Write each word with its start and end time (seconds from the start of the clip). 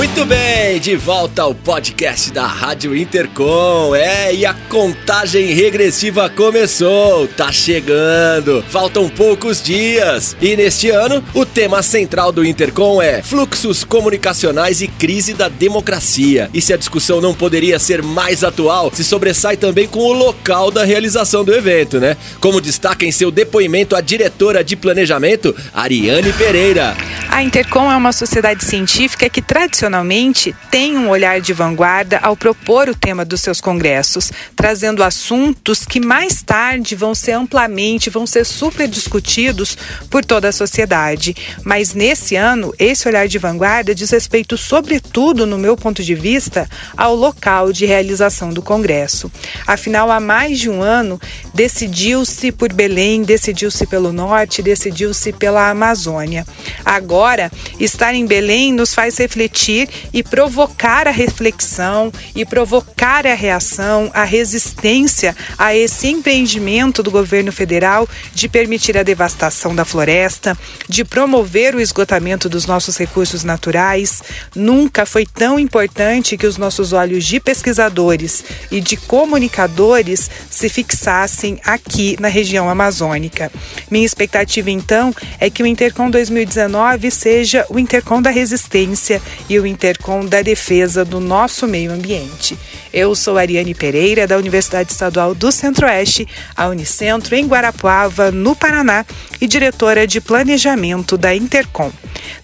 Muito 0.00 0.24
bem, 0.24 0.80
de 0.80 0.96
volta 0.96 1.42
ao 1.42 1.54
podcast 1.54 2.32
da 2.32 2.46
Rádio 2.46 2.96
Intercom. 2.96 3.94
É, 3.94 4.34
e 4.34 4.46
a 4.46 4.54
contagem 4.54 5.52
regressiva 5.52 6.30
começou. 6.30 7.28
Tá 7.28 7.52
chegando. 7.52 8.64
Faltam 8.70 9.10
poucos 9.10 9.62
dias. 9.62 10.34
E 10.40 10.56
neste 10.56 10.88
ano, 10.88 11.22
o 11.34 11.44
tema 11.44 11.82
central 11.82 12.32
do 12.32 12.42
Intercom 12.42 13.02
é 13.02 13.20
fluxos 13.20 13.84
comunicacionais 13.84 14.80
e 14.80 14.88
crise 14.88 15.34
da 15.34 15.50
democracia. 15.50 16.48
E 16.54 16.62
se 16.62 16.72
a 16.72 16.78
discussão 16.78 17.20
não 17.20 17.34
poderia 17.34 17.78
ser 17.78 18.02
mais 18.02 18.42
atual, 18.42 18.90
se 18.94 19.04
sobressai 19.04 19.58
também 19.58 19.86
com 19.86 20.00
o 20.00 20.14
local 20.14 20.70
da 20.70 20.82
realização 20.82 21.44
do 21.44 21.54
evento, 21.54 22.00
né? 22.00 22.16
Como 22.40 22.58
destaca 22.58 23.04
em 23.04 23.12
seu 23.12 23.30
depoimento 23.30 23.94
a 23.94 24.00
diretora 24.00 24.64
de 24.64 24.76
planejamento, 24.76 25.54
Ariane 25.74 26.32
Pereira. 26.32 26.96
A 27.32 27.44
Intercom 27.44 27.90
é 27.90 27.96
uma 27.96 28.12
sociedade 28.12 28.64
científica 28.64 29.30
que 29.30 29.40
tradicionalmente 29.40 30.54
tem 30.68 30.98
um 30.98 31.08
olhar 31.08 31.40
de 31.40 31.52
vanguarda 31.52 32.18
ao 32.18 32.36
propor 32.36 32.88
o 32.88 32.94
tema 32.94 33.24
dos 33.24 33.40
seus 33.40 33.60
congressos, 33.60 34.32
trazendo 34.56 35.02
assuntos 35.02 35.86
que 35.86 36.00
mais 36.00 36.42
tarde 36.42 36.96
vão 36.96 37.14
ser 37.14 37.32
amplamente, 37.32 38.10
vão 38.10 38.26
ser 38.26 38.44
super 38.44 38.88
discutidos 38.88 39.78
por 40.10 40.24
toda 40.24 40.48
a 40.48 40.52
sociedade. 40.52 41.34
Mas 41.64 41.94
nesse 41.94 42.34
ano, 42.34 42.74
esse 42.78 43.06
olhar 43.08 43.28
de 43.28 43.38
vanguarda 43.38 43.94
diz 43.94 44.10
respeito, 44.10 44.58
sobretudo, 44.58 45.46
no 45.46 45.56
meu 45.56 45.76
ponto 45.76 46.02
de 46.02 46.16
vista, 46.16 46.68
ao 46.96 47.14
local 47.14 47.72
de 47.72 47.86
realização 47.86 48.50
do 48.50 48.60
congresso. 48.60 49.30
Afinal, 49.66 50.10
há 50.10 50.18
mais 50.18 50.58
de 50.58 50.68
um 50.68 50.82
ano, 50.82 51.18
decidiu-se 51.54 52.50
por 52.50 52.72
Belém, 52.72 53.22
decidiu-se 53.22 53.86
pelo 53.86 54.12
norte, 54.12 54.62
decidiu-se 54.62 55.32
pela 55.32 55.70
Amazônia. 55.70 56.44
Agora, 56.84 57.19
agora, 57.20 57.52
estar 57.78 58.14
em 58.14 58.24
Belém 58.24 58.72
nos 58.72 58.94
faz 58.94 59.18
refletir 59.18 59.90
e 60.10 60.22
provocar 60.22 61.06
a 61.06 61.10
reflexão 61.10 62.10
e 62.34 62.46
provocar 62.46 63.26
a 63.26 63.34
reação, 63.34 64.10
a 64.14 64.24
resistência 64.24 65.36
a 65.58 65.76
esse 65.76 66.08
empreendimento 66.08 67.02
do 67.02 67.10
governo 67.10 67.52
federal 67.52 68.08
de 68.32 68.48
permitir 68.48 68.96
a 68.96 69.02
devastação 69.02 69.74
da 69.74 69.84
floresta, 69.84 70.56
de 70.88 71.04
promover 71.04 71.74
o 71.74 71.80
esgotamento 71.80 72.48
dos 72.48 72.64
nossos 72.64 72.96
recursos 72.96 73.44
naturais. 73.44 74.22
Nunca 74.56 75.04
foi 75.04 75.26
tão 75.26 75.60
importante 75.60 76.38
que 76.38 76.46
os 76.46 76.56
nossos 76.56 76.94
olhos 76.94 77.26
de 77.26 77.38
pesquisadores 77.38 78.42
e 78.70 78.80
de 78.80 78.96
comunicadores 78.96 80.30
se 80.50 80.70
fixassem 80.70 81.60
aqui 81.66 82.16
na 82.18 82.28
região 82.28 82.70
amazônica. 82.70 83.52
Minha 83.90 84.06
expectativa 84.06 84.70
então 84.70 85.14
é 85.38 85.50
que 85.50 85.62
o 85.62 85.66
Intercom 85.66 86.08
2019 86.08 87.09
seja 87.10 87.66
o 87.68 87.78
Intercom 87.78 88.20
da 88.22 88.30
Resistência 88.30 89.20
e 89.48 89.58
o 89.58 89.66
Intercom 89.66 90.24
da 90.24 90.42
Defesa 90.42 91.04
do 91.04 91.20
nosso 91.20 91.66
meio 91.66 91.92
ambiente. 91.92 92.58
Eu 92.92 93.14
sou 93.14 93.38
Ariane 93.38 93.74
Pereira, 93.74 94.26
da 94.26 94.36
Universidade 94.36 94.90
Estadual 94.90 95.34
do 95.34 95.52
Centro-Oeste, 95.52 96.26
a 96.56 96.68
Unicentro, 96.68 97.34
em 97.34 97.46
Guarapuava, 97.46 98.30
no 98.30 98.56
Paraná, 98.56 99.04
e 99.40 99.46
diretora 99.46 100.06
de 100.06 100.20
Planejamento 100.20 101.16
da 101.16 101.34
Intercom. 101.34 101.90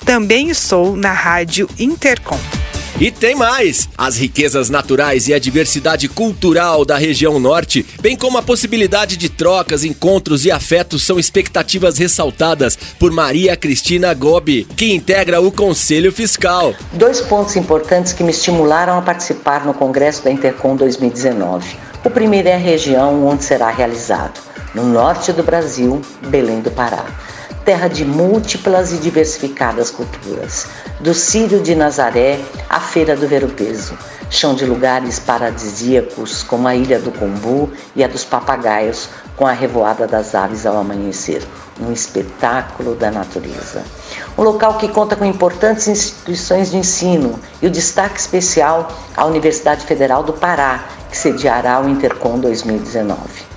Também 0.05 0.51
estou 0.51 0.97
na 0.97 1.13
Rádio 1.13 1.69
Intercom. 1.79 2.39
E 2.99 3.11
tem 3.11 3.35
mais! 3.35 3.91
As 3.99 4.17
riquezas 4.17 4.71
naturais 4.71 5.29
e 5.29 5.35
a 5.35 5.39
diversidade 5.39 6.09
cultural 6.09 6.83
da 6.83 6.97
região 6.97 7.39
norte, 7.39 7.85
bem 8.01 8.17
como 8.17 8.39
a 8.39 8.43
possibilidade 8.43 9.19
de 9.19 9.29
trocas, 9.29 9.85
encontros 9.85 10.47
e 10.47 10.51
afetos, 10.51 11.03
são 11.03 11.19
expectativas 11.19 11.99
ressaltadas 11.99 12.75
por 12.99 13.13
Maria 13.13 13.55
Cristina 13.55 14.15
Gobi, 14.15 14.65
que 14.65 14.95
integra 14.95 15.43
o 15.43 15.53
Conselho 15.53 16.11
Fiscal. 16.11 16.75
Dois 16.95 17.21
pontos 17.21 17.55
importantes 17.55 18.15
que 18.15 18.25
me 18.25 18.31
estimularam 18.31 18.97
a 18.97 19.03
participar 19.03 19.67
no 19.67 19.75
Congresso 19.75 20.25
da 20.25 20.31
Intercom 20.31 20.75
2019. 20.75 21.77
O 22.03 22.09
primeiro 22.09 22.49
é 22.49 22.55
a 22.55 22.59
região 22.59 23.27
onde 23.27 23.45
será 23.45 23.69
realizado, 23.69 24.41
no 24.75 24.85
norte 24.85 25.35
do 25.35 25.43
Brasil, 25.43 26.01
Belém 26.31 26.61
do 26.63 26.71
Pará 26.71 27.05
terra 27.67 27.89
de 27.89 28.05
múltiplas 28.05 28.93
e 28.93 28.99
diversificadas 28.99 29.91
culturas, 29.91 30.69
do 31.01 31.13
Círio 31.13 31.61
de 31.61 31.75
Nazaré 31.75 32.39
à 32.71 32.79
Feira 32.79 33.17
do 33.17 33.27
Ver-o-Peso, 33.27 33.99
chão 34.31 34.55
de 34.55 34.65
lugares 34.65 35.19
paradisíacos 35.19 36.45
como 36.45 36.69
a 36.69 36.77
Ilha 36.77 37.01
do 37.01 37.11
Combu 37.11 37.69
e 37.97 38.05
a 38.05 38.07
dos 38.07 38.25
Papagaios, 38.25 39.09
com 39.37 39.45
a 39.45 39.51
revoada 39.51 40.07
das 40.07 40.33
aves 40.33 40.65
ao 40.65 40.79
amanhecer, 40.79 41.43
um 41.81 41.93
espetáculo 41.93 42.95
da 42.95 43.11
natureza. 43.11 43.83
Um 44.39 44.45
local 44.45 44.79
que 44.79 44.87
conta 44.87 45.17
com 45.17 45.25
importantes 45.25 45.89
instituições 45.89 46.71
de 46.71 46.77
ensino 46.77 47.37
e 47.61 47.67
o 47.67 47.71
destaque 47.71 48.21
especial 48.21 48.87
à 49.17 49.25
Universidade 49.25 49.85
Federal 49.85 50.23
do 50.23 50.33
Pará, 50.33 50.85
que 51.11 51.19
sediará 51.19 51.81
o 51.81 51.89
Intercom 51.89 52.39
2019 52.39 53.56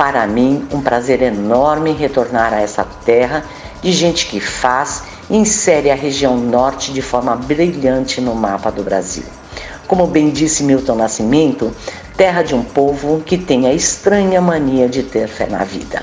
para 0.00 0.26
mim 0.26 0.66
um 0.72 0.80
prazer 0.80 1.20
enorme 1.20 1.92
retornar 1.92 2.54
a 2.54 2.60
essa 2.62 2.86
terra 3.04 3.44
de 3.82 3.92
gente 3.92 4.28
que 4.28 4.40
faz 4.40 5.02
e 5.28 5.36
insere 5.36 5.90
a 5.90 5.94
região 5.94 6.38
norte 6.38 6.90
de 6.90 7.02
forma 7.02 7.36
brilhante 7.36 8.18
no 8.18 8.34
mapa 8.34 8.72
do 8.72 8.82
Brasil. 8.82 9.24
Como 9.86 10.06
bem 10.06 10.30
disse 10.30 10.64
Milton 10.64 10.94
Nascimento, 10.94 11.70
terra 12.16 12.42
de 12.42 12.54
um 12.54 12.62
povo 12.62 13.20
que 13.20 13.36
tem 13.36 13.66
a 13.66 13.74
estranha 13.74 14.40
mania 14.40 14.88
de 14.88 15.02
ter 15.02 15.28
fé 15.28 15.46
na 15.46 15.64
vida. 15.64 16.02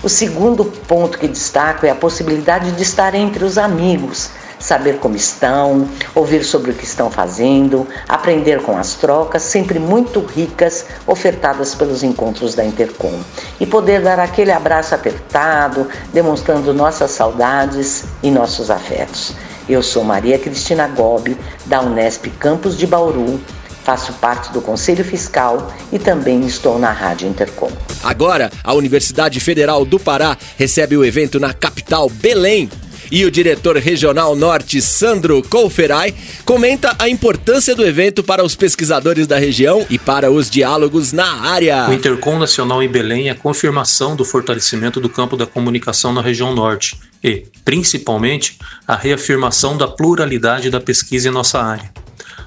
O 0.00 0.08
segundo 0.08 0.64
ponto 0.64 1.18
que 1.18 1.26
destaco 1.26 1.84
é 1.84 1.90
a 1.90 1.96
possibilidade 1.96 2.70
de 2.70 2.84
estar 2.84 3.16
entre 3.16 3.42
os 3.42 3.58
amigos, 3.58 4.30
saber 4.64 4.96
como 4.98 5.14
estão, 5.14 5.86
ouvir 6.14 6.42
sobre 6.42 6.70
o 6.70 6.74
que 6.74 6.84
estão 6.84 7.10
fazendo, 7.10 7.86
aprender 8.08 8.62
com 8.62 8.78
as 8.78 8.94
trocas, 8.94 9.42
sempre 9.42 9.78
muito 9.78 10.20
ricas, 10.20 10.86
ofertadas 11.06 11.74
pelos 11.74 12.02
encontros 12.02 12.54
da 12.54 12.64
Intercom. 12.64 13.12
E 13.60 13.66
poder 13.66 14.00
dar 14.00 14.18
aquele 14.18 14.50
abraço 14.50 14.94
apertado, 14.94 15.86
demonstrando 16.14 16.72
nossas 16.72 17.10
saudades 17.10 18.06
e 18.22 18.30
nossos 18.30 18.70
afetos. 18.70 19.34
Eu 19.68 19.82
sou 19.82 20.02
Maria 20.02 20.38
Cristina 20.38 20.88
Gobi, 20.88 21.36
da 21.66 21.82
Unesp 21.82 22.28
Campus 22.38 22.78
de 22.78 22.86
Bauru, 22.86 23.38
faço 23.82 24.14
parte 24.14 24.50
do 24.50 24.62
Conselho 24.62 25.04
Fiscal 25.04 25.70
e 25.92 25.98
também 25.98 26.40
estou 26.46 26.78
na 26.78 26.90
Rádio 26.90 27.28
Intercom. 27.28 27.70
Agora, 28.02 28.50
a 28.62 28.72
Universidade 28.72 29.40
Federal 29.40 29.84
do 29.84 30.00
Pará 30.00 30.38
recebe 30.56 30.96
o 30.96 31.04
evento 31.04 31.38
na 31.38 31.52
capital 31.52 32.08
Belém 32.08 32.70
e 33.10 33.24
o 33.24 33.30
diretor 33.30 33.76
regional 33.76 34.34
norte, 34.34 34.80
Sandro 34.80 35.42
Colferai, 35.42 36.14
comenta 36.44 36.94
a 36.98 37.08
importância 37.08 37.74
do 37.74 37.84
evento 37.84 38.22
para 38.22 38.44
os 38.44 38.54
pesquisadores 38.54 39.26
da 39.26 39.38
região 39.38 39.86
e 39.88 39.98
para 39.98 40.30
os 40.30 40.50
diálogos 40.50 41.12
na 41.12 41.42
área. 41.42 41.88
O 41.88 41.92
Intercom 41.92 42.38
Nacional 42.38 42.82
em 42.82 42.88
Belém 42.88 43.28
é 43.28 43.32
a 43.32 43.34
confirmação 43.34 44.16
do 44.16 44.24
fortalecimento 44.24 45.00
do 45.00 45.08
campo 45.08 45.36
da 45.36 45.46
comunicação 45.46 46.12
na 46.12 46.22
região 46.22 46.54
norte 46.54 46.98
e, 47.22 47.46
principalmente, 47.64 48.58
a 48.86 48.96
reafirmação 48.96 49.76
da 49.76 49.88
pluralidade 49.88 50.70
da 50.70 50.80
pesquisa 50.80 51.28
em 51.28 51.32
nossa 51.32 51.60
área. 51.60 51.90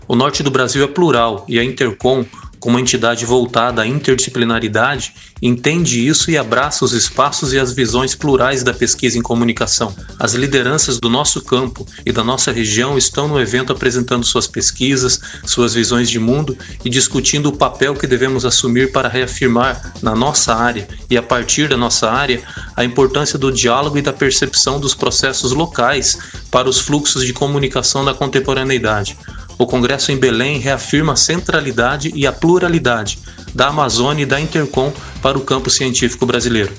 O 0.07 0.16
norte 0.16 0.41
do 0.41 0.50
Brasil 0.50 0.84
é 0.84 0.88
plural 0.88 1.46
e 1.50 1.59
a 1.59 1.63
Intercom 1.63 2.25
como 2.67 2.78
entidade 2.78 3.25
voltada 3.25 3.81
à 3.81 3.88
interdisciplinaridade, 3.88 5.13
entende 5.41 6.05
isso 6.05 6.29
e 6.29 6.38
abraça 6.38 6.83
os 6.83 6.91
espaços 6.91 7.53
e 7.53 7.57
as 7.57 7.72
visões 7.72 8.13
plurais 8.13 8.61
da 8.61 8.73
pesquisa 8.73 9.17
em 9.17 9.22
comunicação. 9.22 9.95
As 10.19 10.33
lideranças 10.33 11.00
do 11.00 11.07
nosso 11.09 11.39
campo 11.39 11.88
e 12.05 12.11
da 12.11 12.25
nossa 12.25 12.51
região 12.51 12.97
estão 12.97 13.25
no 13.25 13.39
evento 13.39 13.72
apresentando 13.72 14.25
suas 14.25 14.47
pesquisas, 14.47 15.17
suas 15.45 15.73
visões 15.73 16.09
de 16.09 16.19
mundo 16.19 16.57
e 16.83 16.89
discutindo 16.89 17.47
o 17.47 17.55
papel 17.55 17.95
que 17.95 18.05
devemos 18.05 18.44
assumir 18.44 18.91
para 18.91 19.07
reafirmar 19.07 19.94
na 20.01 20.13
nossa 20.13 20.53
área 20.53 20.89
e 21.09 21.17
a 21.17 21.23
partir 21.23 21.69
da 21.69 21.78
nossa 21.78 22.11
área 22.11 22.44
a 22.75 22.84
importância 22.84 23.39
do 23.39 23.49
diálogo 23.49 23.97
e 23.97 24.01
da 24.01 24.11
percepção 24.11 24.78
dos 24.78 24.94
processos 24.94 25.53
locais 25.53 26.17
para 26.51 26.67
os 26.67 26.81
fluxos 26.81 27.25
de 27.25 27.31
comunicação 27.31 28.03
da 28.03 28.14
contemporaneidade 28.14 29.17
o 29.57 29.65
Congresso 29.65 30.11
em 30.11 30.17
Belém 30.17 30.59
reafirma 30.59 31.13
a 31.13 31.15
centralidade 31.15 32.11
e 32.13 32.27
a 32.27 32.31
pluralidade 32.31 33.19
da 33.53 33.67
Amazônia 33.67 34.23
e 34.23 34.25
da 34.25 34.39
Intercom 34.39 34.91
para 35.21 35.37
o 35.37 35.41
campo 35.41 35.69
científico 35.69 36.25
brasileiro. 36.25 36.71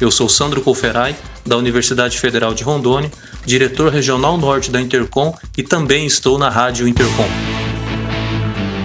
Eu 0.00 0.10
sou 0.10 0.28
Sandro 0.28 0.62
Colferai, 0.62 1.14
da 1.44 1.56
Universidade 1.56 2.18
Federal 2.18 2.54
de 2.54 2.62
Rondônia, 2.62 3.10
diretor 3.44 3.92
regional 3.92 4.38
norte 4.38 4.70
da 4.70 4.80
Intercom 4.80 5.36
e 5.56 5.62
também 5.62 6.06
estou 6.06 6.38
na 6.38 6.48
Rádio 6.48 6.88
Intercom. 6.88 7.28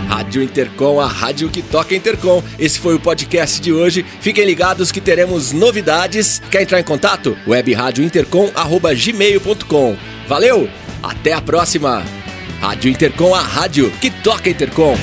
Rádio 0.10 0.42
Intercom, 0.42 1.00
a 1.00 1.08
rádio 1.08 1.50
que 1.50 1.62
toca 1.62 1.96
Intercom. 1.96 2.42
Esse 2.58 2.80
foi 2.80 2.96
o 2.96 3.00
podcast 3.00 3.62
de 3.62 3.72
hoje. 3.72 4.04
Fiquem 4.20 4.46
ligados 4.46 4.92
que 4.92 5.00
teremos 5.00 5.52
novidades. 5.52 6.42
Quer 6.50 6.64
entrar 6.64 6.80
em 6.80 6.84
contato? 6.84 7.38
webrádiointercom@gmail.com. 7.48 9.96
Valeu, 10.28 10.68
até 11.04 11.34
a 11.34 11.42
próxima. 11.42 12.25
Rádio 12.66 12.90
Intercom, 12.90 13.36
a 13.36 13.42
rádio 13.42 13.92
que 14.02 14.10
toca 14.10 14.50
Intercom. 14.50 14.96